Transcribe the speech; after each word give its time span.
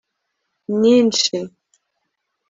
myinshi 0.79 1.37